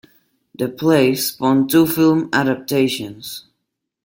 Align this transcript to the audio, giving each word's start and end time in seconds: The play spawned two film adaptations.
The 0.57 0.67
play 0.67 1.13
spawned 1.13 1.69
two 1.69 1.85
film 1.85 2.29
adaptations. 2.33 3.45